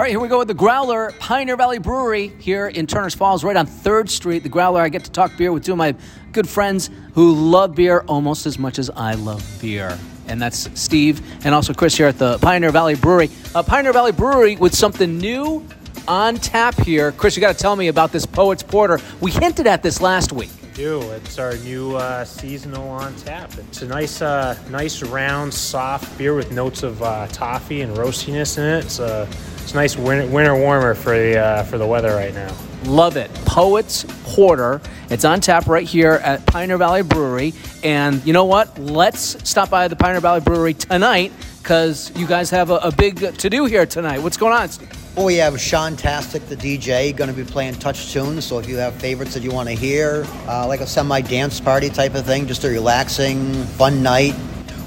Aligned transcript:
All 0.00 0.04
right, 0.04 0.12
here 0.12 0.20
we 0.20 0.28
go 0.28 0.38
with 0.38 0.48
the 0.48 0.54
Growler, 0.54 1.12
Pioneer 1.18 1.58
Valley 1.58 1.78
Brewery 1.78 2.28
here 2.38 2.68
in 2.68 2.86
Turner's 2.86 3.14
Falls, 3.14 3.44
right 3.44 3.54
on 3.54 3.66
3rd 3.66 4.08
Street. 4.08 4.42
The 4.42 4.48
Growler, 4.48 4.80
I 4.80 4.88
get 4.88 5.04
to 5.04 5.10
talk 5.10 5.36
beer 5.36 5.52
with 5.52 5.62
two 5.62 5.72
of 5.72 5.76
my 5.76 5.94
good 6.32 6.48
friends 6.48 6.88
who 7.12 7.34
love 7.34 7.74
beer 7.74 8.02
almost 8.08 8.46
as 8.46 8.58
much 8.58 8.78
as 8.78 8.88
I 8.88 9.12
love 9.12 9.46
beer. 9.60 9.98
And 10.26 10.40
that's 10.40 10.70
Steve 10.80 11.20
and 11.44 11.54
also 11.54 11.74
Chris 11.74 11.98
here 11.98 12.06
at 12.06 12.16
the 12.16 12.38
Pioneer 12.38 12.70
Valley 12.70 12.94
Brewery. 12.94 13.28
Uh, 13.54 13.62
Pioneer 13.62 13.92
Valley 13.92 14.12
Brewery 14.12 14.56
with 14.56 14.74
something 14.74 15.18
new 15.18 15.66
on 16.08 16.36
tap 16.36 16.80
here. 16.80 17.12
Chris, 17.12 17.36
you 17.36 17.42
got 17.42 17.54
to 17.54 17.62
tell 17.62 17.76
me 17.76 17.88
about 17.88 18.10
this 18.10 18.24
Poets 18.24 18.62
Porter. 18.62 19.00
We 19.20 19.30
hinted 19.30 19.66
at 19.66 19.82
this 19.82 20.00
last 20.00 20.32
week. 20.32 20.48
do. 20.72 21.02
It's 21.10 21.38
our 21.38 21.58
new 21.58 21.96
uh, 21.96 22.24
seasonal 22.24 22.88
on 22.88 23.14
tap. 23.16 23.52
It's 23.58 23.82
a 23.82 23.86
nice, 23.86 24.22
uh, 24.22 24.56
nice 24.70 25.02
round, 25.02 25.52
soft 25.52 26.16
beer 26.16 26.34
with 26.34 26.52
notes 26.52 26.82
of 26.82 27.02
uh, 27.02 27.26
toffee 27.26 27.82
and 27.82 27.94
roastiness 27.94 28.56
in 28.56 28.64
it. 28.64 28.86
It's 28.86 28.98
a, 28.98 29.28
it's 29.70 29.74
nice 29.76 29.96
winter, 29.96 30.26
winter 30.26 30.56
warmer 30.56 30.96
for 30.96 31.16
the 31.16 31.38
uh, 31.38 31.62
for 31.62 31.78
the 31.78 31.86
weather 31.86 32.10
right 32.16 32.34
now. 32.34 32.52
Love 32.86 33.16
it. 33.16 33.32
Poets 33.44 34.04
Porter. 34.24 34.80
It's 35.10 35.24
on 35.24 35.40
tap 35.40 35.68
right 35.68 35.86
here 35.86 36.14
at 36.24 36.44
Pioneer 36.44 36.76
Valley 36.76 37.02
Brewery. 37.02 37.54
And 37.84 38.24
you 38.26 38.32
know 38.32 38.46
what? 38.46 38.76
Let's 38.80 39.48
stop 39.48 39.70
by 39.70 39.86
the 39.86 39.94
Pioneer 39.94 40.20
Valley 40.20 40.40
Brewery 40.40 40.74
tonight 40.74 41.32
because 41.62 42.10
you 42.16 42.26
guys 42.26 42.50
have 42.50 42.70
a, 42.70 42.78
a 42.78 42.90
big 42.90 43.38
to 43.38 43.48
do 43.48 43.66
here 43.66 43.86
tonight. 43.86 44.18
What's 44.20 44.36
going 44.36 44.54
on, 44.54 44.68
Steve? 44.70 44.90
Well, 45.16 45.26
we 45.26 45.36
have 45.36 45.60
Sean 45.60 45.94
Tastic, 45.94 46.46
the 46.46 46.56
DJ, 46.56 47.14
going 47.14 47.30
to 47.30 47.36
be 47.36 47.44
playing 47.44 47.74
TouchTunes. 47.74 48.42
So 48.42 48.58
if 48.58 48.68
you 48.68 48.76
have 48.78 48.94
favorites 48.94 49.34
that 49.34 49.44
you 49.44 49.52
want 49.52 49.68
to 49.68 49.74
hear, 49.76 50.24
uh, 50.48 50.66
like 50.66 50.80
a 50.80 50.86
semi 50.86 51.20
dance 51.20 51.60
party 51.60 51.90
type 51.90 52.16
of 52.16 52.26
thing, 52.26 52.48
just 52.48 52.64
a 52.64 52.68
relaxing, 52.68 53.52
fun 53.78 54.02
night. 54.02 54.34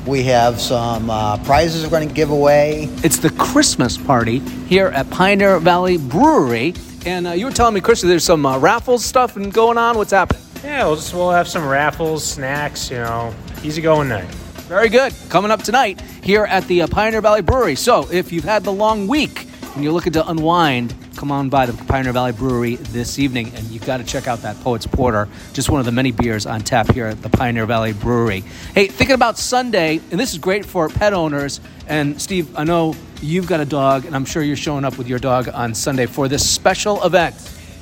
We 0.06 0.24
have 0.24 0.60
some 0.60 1.10
uh, 1.10 1.38
prizes 1.46 1.84
we're 1.86 1.90
going 1.90 2.10
to 2.10 2.14
give 2.14 2.30
away. 2.30 2.90
It's 3.04 3.20
the 3.20 3.30
Christmas 3.30 3.98
party 3.98 4.40
here 4.68 4.88
at 4.88 5.10
Pioneer 5.10 5.60
Valley 5.60 5.98
Brewery. 5.98 6.74
And 7.06 7.26
uh, 7.26 7.32
you 7.32 7.46
were 7.46 7.54
telling 7.54 7.74
me, 7.74 7.80
Chris, 7.80 8.02
there's 8.02 8.26
some 8.26 8.46
uh, 8.46 8.58
raffles 8.58 9.06
stuff 9.06 9.38
and 9.38 9.54
going 9.54 9.78
on. 9.78 9.98
What's 9.98 10.12
happening? 10.12 10.42
Yeah, 10.62 10.86
we'll 10.86 10.96
just 10.96 11.14
we'll 11.14 11.32
have 11.32 11.48
some 11.48 11.66
raffles, 11.66 12.24
snacks. 12.26 12.92
You 12.92 12.98
know, 12.98 13.34
easy 13.64 13.82
going 13.82 14.10
night. 14.10 14.28
Very 14.68 14.90
good. 14.90 15.14
Coming 15.30 15.52
up 15.52 15.64
tonight 15.64 16.02
here 16.22 16.44
at 16.46 16.68
the 16.68 16.82
uh, 16.82 16.88
Pioneer 16.88 17.22
Valley 17.22 17.42
Brewery. 17.42 17.76
So 17.76 18.10
if 18.12 18.34
you've 18.34 18.44
had 18.44 18.64
the 18.64 18.74
long 18.74 19.08
week 19.08 19.48
and 19.76 19.84
you're 19.84 19.94
looking 19.94 20.14
to 20.14 20.30
unwind, 20.30 20.94
come 21.24 21.32
on 21.32 21.48
by 21.48 21.66
the 21.66 21.86
Pioneer 21.86 22.12
Valley 22.12 22.34
Brewery 22.34 22.76
this 22.76 23.18
evening 23.18 23.50
and 23.56 23.64
you've 23.68 23.86
got 23.86 24.00
to 24.00 24.04
check 24.04 24.28
out 24.28 24.42
that 24.42 24.60
Poets 24.60 24.86
Porter, 24.86 25.30
just 25.54 25.70
one 25.70 25.80
of 25.80 25.86
the 25.86 25.92
many 25.94 26.12
beers 26.12 26.46
on 26.46 26.60
tap 26.60 26.92
here 26.92 27.06
at 27.06 27.22
the 27.22 27.30
Pioneer 27.30 27.66
Valley 27.66 27.94
Brewery. 27.94 28.42
Hey, 28.74 28.88
thinking 28.88 29.14
about 29.14 29.38
Sunday, 29.38 30.02
and 30.12 30.20
this 30.20 30.34
is 30.34 30.38
great 30.38 30.66
for 30.66 30.90
pet 30.90 31.14
owners. 31.14 31.62
And 31.88 32.22
Steve, 32.22 32.54
I 32.58 32.66
know 32.66 32.94
you've 33.22 33.48
got 33.48 33.62
a 33.62 33.66
dog, 33.66 34.04
and 34.04 34.18
I'm 34.18 34.26
sure 34.26 34.44
you're 34.44 34.58
showing 34.58 34.84
up 34.84 34.98
with 34.98 35.08
your 35.08 35.18
dog 35.18 35.48
on 35.48 35.74
Sunday 35.74 36.08
for 36.08 36.28
this 36.28 36.46
special 36.46 37.02
event. 37.06 37.36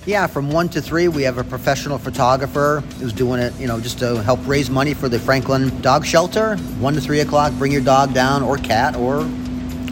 Yeah, 0.06 0.28
from 0.28 0.52
one 0.52 0.70
to 0.70 0.80
three, 0.80 1.08
we 1.08 1.24
have 1.24 1.40
a 1.40 1.44
professional 1.44 1.98
photographer 1.98 2.84
who's 3.00 3.12
doing 3.12 3.42
it, 3.42 3.60
you 3.60 3.66
know, 3.66 3.80
just 3.80 3.98
to 4.00 4.22
help 4.22 4.40
raise 4.46 4.70
money 4.70 4.94
for 4.94 5.10
the 5.10 5.18
Franklin 5.18 5.82
Dog 5.82 6.06
Shelter. 6.06 6.58
One 6.78 6.94
to 6.94 7.02
three 7.02 7.22
o'clock, 7.22 7.54
bring 7.54 7.72
your 7.72 7.82
dog 7.82 8.14
down 8.14 8.44
or 8.44 8.58
cat 8.58 8.96
or 8.96 9.24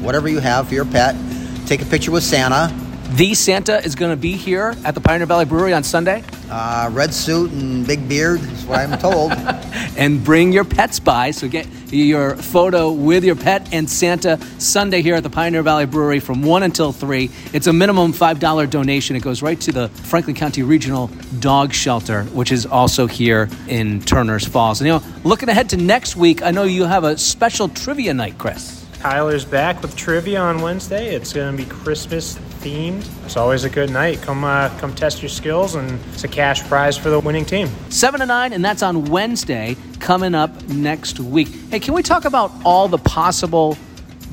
whatever 0.02 0.30
you 0.30 0.38
have 0.38 0.68
for 0.68 0.76
your 0.76 0.86
pet. 0.86 1.16
Take 1.66 1.82
a 1.82 1.86
picture 1.86 2.12
with 2.12 2.24
Santa. 2.24 2.79
The 3.14 3.34
Santa 3.34 3.84
is 3.84 3.96
going 3.96 4.12
to 4.12 4.18
be 4.18 4.34
here 4.34 4.76
at 4.86 4.94
the 4.94 5.02
Pioneer 5.02 5.26
Valley 5.26 5.46
Brewery 5.46 5.74
on 5.74 5.84
Sunday. 5.84 6.24
Uh, 6.48 6.90
red 6.94 7.12
suit 7.12 7.52
and 7.52 7.86
big 7.86 8.08
beard 8.08 8.40
is 8.40 8.66
what 8.66 8.80
I'm 8.80 9.00
told. 9.00 9.32
and 9.98 10.24
bring 10.24 10.54
your 10.54 10.64
pets 10.64 11.00
by. 11.00 11.32
So 11.32 11.48
get 11.48 11.68
your 11.92 12.36
photo 12.36 12.92
with 12.92 13.24
your 13.24 13.36
pet 13.36 13.74
and 13.74 13.90
Santa 13.90 14.40
Sunday 14.60 15.02
here 15.02 15.16
at 15.16 15.24
the 15.24 15.30
Pioneer 15.30 15.64
Valley 15.64 15.88
Brewery 15.88 16.20
from 16.20 16.44
1 16.44 16.62
until 16.62 16.92
3. 16.92 17.32
It's 17.52 17.66
a 17.66 17.74
minimum 17.74 18.14
$5 18.14 18.70
donation. 18.70 19.16
It 19.16 19.24
goes 19.24 19.42
right 19.42 19.60
to 19.62 19.72
the 19.72 19.90
Franklin 19.90 20.36
County 20.36 20.62
Regional 20.62 21.08
Dog 21.40 21.74
Shelter, 21.74 22.26
which 22.26 22.52
is 22.52 22.68
also 22.68 23.08
here 23.08 23.50
in 23.68 24.02
Turner's 24.02 24.46
Falls. 24.48 24.82
And 24.82 24.88
you 24.88 24.94
know, 24.94 25.04
looking 25.24 25.50
ahead 25.50 25.70
to 25.70 25.78
next 25.78 26.16
week, 26.16 26.44
I 26.44 26.52
know 26.52 26.64
you 26.64 26.86
have 26.86 27.04
a 27.04 27.18
special 27.18 27.70
trivia 27.70 28.14
night, 28.14 28.38
Chris. 28.38 28.86
Tyler's 29.00 29.46
back 29.46 29.82
with 29.82 29.96
trivia 29.96 30.40
on 30.40 30.62
Wednesday. 30.62 31.16
It's 31.16 31.34
going 31.34 31.58
to 31.58 31.64
be 31.64 31.68
Christmas 31.68 32.38
themed. 32.60 33.08
It's 33.26 33.38
always 33.38 33.64
a 33.64 33.70
good 33.70 33.90
night. 33.90 34.22
Come, 34.22 34.44
uh, 34.44 34.70
come 34.80 34.94
test 34.94 35.22
your 35.22 35.30
skills, 35.30 35.76
and 35.76 36.00
it's 36.14 36.24
a 36.24 36.28
cash 36.28 36.64
prize 36.64 36.98
for 36.98 37.10
the 37.10 37.20
winning 37.20 37.46
team. 37.46 37.70
7 37.90 38.20
to 38.20 38.26
9, 38.26 38.54
and 38.54 38.64
that's 38.64 38.84
on 38.84 39.06
Wednesday 39.06 39.76
coming 40.00 40.36
up 40.36 40.68
next 40.68 41.20
week. 41.20 41.48
Hey, 41.70 41.80
can 41.80 41.94
we 41.94 42.04
talk 42.04 42.26
about 42.26 42.52
all 42.66 42.88
the 42.88 42.98
possible 42.98 43.78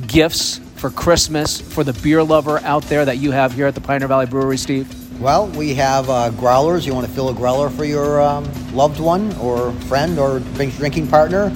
gifts 0.07 0.61
for 0.77 0.91
Christmas 0.91 1.61
for 1.61 1.85
the 1.85 1.93
beer 1.95 2.23
lover 2.23 2.59
out 2.61 2.83
there 2.85 3.05
that 3.05 3.19
you 3.19 3.31
have 3.31 3.53
here 3.53 3.67
at 3.67 3.75
the 3.75 3.81
Pioneer 3.81 4.09
Valley 4.09 4.27
Brewery, 4.27 4.59
Steve? 4.59 5.21
Well, 5.21 5.47
we 5.49 5.75
have 5.75 6.11
uh, 6.11 6.31
growlers. 6.31 6.85
You 6.85 6.95
want 6.95 7.07
to 7.07 7.13
fill 7.13 7.31
a 7.31 7.35
growler 7.35 7.71
for 7.71 7.85
your 7.85 8.21
um, 8.21 8.45
loved 8.75 9.01
one 9.01 9.35
or 9.37 9.73
friend 9.89 10.19
or 10.19 10.41
drinking 10.41 11.09
partner. 11.09 11.51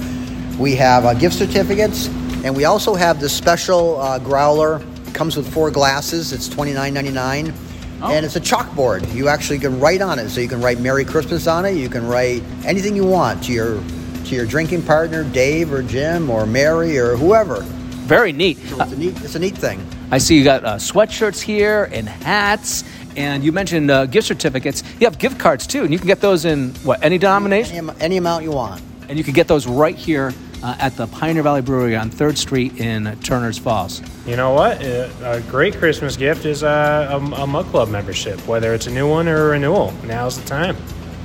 We 0.57 0.75
have 0.75 1.05
uh, 1.05 1.13
gift 1.13 1.35
certificates, 1.35 2.07
and 2.43 2.55
we 2.55 2.65
also 2.65 2.95
have 2.95 3.19
the 3.19 3.29
special 3.29 3.99
uh, 3.99 4.17
growler. 4.17 4.81
Comes 5.13 5.37
with 5.37 5.51
four 5.53 5.69
glasses. 5.71 6.33
It's 6.33 6.47
twenty 6.49 6.73
nine 6.73 6.93
ninety 6.93 7.11
nine, 7.11 7.53
Oh. 8.01 8.09
and 8.11 8.25
it's 8.25 8.35
a 8.35 8.41
chalkboard. 8.41 9.13
You 9.13 9.27
actually 9.27 9.59
can 9.59 9.79
write 9.79 10.01
on 10.01 10.17
it. 10.17 10.29
So 10.29 10.41
you 10.41 10.47
can 10.47 10.61
write 10.61 10.79
"Merry 10.79 11.05
Christmas" 11.05 11.45
on 11.47 11.65
it. 11.65 11.75
You 11.75 11.89
can 11.89 12.07
write 12.07 12.41
anything 12.65 12.95
you 12.95 13.05
want 13.05 13.43
to 13.43 13.51
your 13.51 13.75
to 14.25 14.35
your 14.35 14.45
drinking 14.45 14.81
partner, 14.83 15.23
Dave 15.23 15.71
or 15.71 15.83
Jim 15.83 16.29
or 16.29 16.45
Mary 16.45 16.97
or 16.97 17.15
whoever. 17.17 17.61
Very 18.07 18.31
neat. 18.31 18.57
So 18.69 18.81
it's 18.81 18.91
a 18.93 18.97
neat, 18.97 19.21
it's 19.23 19.35
a 19.35 19.39
neat 19.39 19.55
thing. 19.57 19.85
I 20.09 20.17
see 20.17 20.37
you 20.37 20.43
got 20.43 20.65
uh, 20.65 20.75
sweatshirts 20.75 21.39
here 21.41 21.89
and 21.93 22.07
hats, 22.09 22.83
and 23.15 23.43
you 23.43 23.51
mentioned 23.51 23.91
uh, 23.91 24.05
gift 24.07 24.27
certificates. 24.27 24.83
You 24.99 25.05
have 25.07 25.17
gift 25.19 25.39
cards 25.39 25.67
too, 25.67 25.83
and 25.83 25.93
you 25.93 25.99
can 25.99 26.07
get 26.07 26.19
those 26.21 26.45
in 26.45 26.71
what 26.83 27.03
any 27.03 27.17
denomination, 27.19 27.77
Any, 27.77 27.99
any 28.01 28.17
amount 28.17 28.43
you 28.43 28.51
want. 28.51 28.81
and 29.09 29.17
you 29.17 29.23
can 29.23 29.33
get 29.33 29.47
those 29.47 29.67
right 29.67 29.95
here 29.95 30.33
uh, 30.63 30.75
at 30.79 30.95
the 30.95 31.07
Pioneer 31.07 31.43
Valley 31.43 31.61
Brewery 31.61 31.95
on 31.95 32.09
Third 32.09 32.37
Street 32.37 32.79
in 32.79 33.17
Turner's 33.21 33.57
Falls. 33.57 34.01
You 34.25 34.35
know 34.35 34.51
what? 34.53 34.83
Uh, 34.83 35.09
A 35.23 35.41
great 35.49 35.75
Christmas 35.75 36.15
gift 36.17 36.45
is 36.45 36.63
a, 36.63 37.09
a, 37.11 37.17
a 37.17 37.47
Mug 37.47 37.65
Club 37.67 37.89
membership, 37.89 38.45
whether 38.47 38.73
it's 38.73 38.87
a 38.87 38.91
new 38.91 39.09
one 39.09 39.27
or 39.27 39.47
a 39.47 39.49
renewal. 39.51 39.93
Now's 40.03 40.39
the 40.39 40.47
time. 40.47 40.75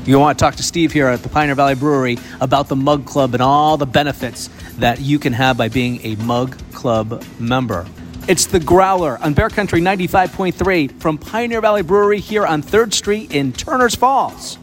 You 0.04 0.18
want 0.20 0.38
to 0.38 0.42
talk 0.44 0.54
to 0.56 0.62
Steve 0.62 0.92
here 0.92 1.08
at 1.08 1.22
the 1.22 1.28
Pioneer 1.28 1.56
Valley 1.56 1.74
Brewery 1.74 2.18
about 2.40 2.68
the 2.68 2.76
Mug 2.76 3.06
Club 3.06 3.34
and 3.34 3.42
all 3.42 3.76
the 3.76 3.86
benefits 3.86 4.48
that 4.78 5.00
you 5.00 5.18
can 5.18 5.32
have 5.32 5.56
by 5.56 5.68
being 5.68 6.00
a 6.04 6.14
Mug 6.16 6.56
Club 6.72 7.24
member. 7.40 7.86
It's 8.28 8.46
the 8.46 8.60
Growler 8.60 9.18
on 9.22 9.34
Bear 9.34 9.48
Country 9.48 9.80
95.3 9.80 11.00
from 11.00 11.18
Pioneer 11.18 11.60
Valley 11.60 11.82
Brewery 11.82 12.20
here 12.20 12.46
on 12.46 12.62
3rd 12.62 12.92
Street 12.92 13.32
in 13.34 13.52
Turner's 13.52 13.94
Falls. 13.94 14.58